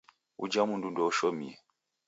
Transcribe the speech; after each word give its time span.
Uja 0.43 0.61
mndu 0.67 0.87
ndoushomie. 0.91 1.55